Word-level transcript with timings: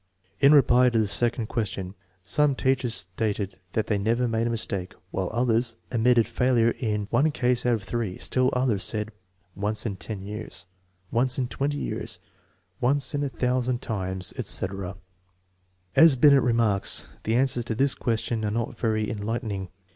In 0.39 0.51
reply 0.51 0.89
to 0.89 0.97
the 0.97 1.05
second 1.05 1.45
question, 1.45 1.93
some 2.23 2.55
teachers 2.55 2.95
stated 2.95 3.59
that 3.73 3.85
they 3.85 3.99
never 3.99 4.27
made 4.27 4.47
a 4.47 4.49
mistake, 4.49 4.95
while 5.11 5.29
others 5.31 5.75
admitted 5.91 6.25
failure 6.25 6.71
in 6.71 7.05
one 7.11 7.29
case 7.29 7.67
out 7.67 7.75
of 7.75 7.83
three. 7.83 8.17
Still 8.17 8.49
others 8.53 8.83
said, 8.83 9.11
Once 9.55 9.85
in 9.85 9.97
ten 9.97 10.23
years/* 10.23 10.65
once 11.11 11.37
in 11.37 11.47
twenty 11.49 11.77
years/'" 11.77 12.17
once 12.81 13.13
in 13.13 13.21
a 13.23 13.29
thousand 13.29 13.83
times/ 13.83 14.33
1 14.33 14.39
etc. 14.39 14.95
As 15.95 16.15
Binet 16.15 16.41
remarks 16.41 17.07
the 17.21 17.35
answers 17.35 17.63
to 17.65 17.75
this 17.75 17.93
question 17.93 18.43
are 18.43 18.49
not 18.49 18.75
very 18.79 19.07
enlightening. 19.07 19.69